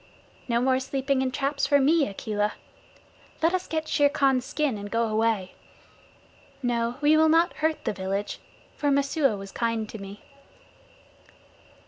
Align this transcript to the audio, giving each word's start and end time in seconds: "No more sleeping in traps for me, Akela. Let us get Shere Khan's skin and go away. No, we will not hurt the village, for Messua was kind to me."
"No 0.47 0.59
more 0.59 0.79
sleeping 0.79 1.21
in 1.21 1.29
traps 1.29 1.67
for 1.67 1.79
me, 1.79 2.07
Akela. 2.07 2.53
Let 3.43 3.53
us 3.53 3.67
get 3.67 3.87
Shere 3.87 4.09
Khan's 4.09 4.45
skin 4.47 4.75
and 4.75 4.89
go 4.89 5.03
away. 5.07 5.53
No, 6.63 6.95
we 7.01 7.15
will 7.15 7.29
not 7.29 7.57
hurt 7.61 7.85
the 7.85 7.93
village, 7.93 8.39
for 8.75 8.89
Messua 8.89 9.37
was 9.37 9.51
kind 9.51 9.87
to 9.89 9.99
me." 9.99 10.23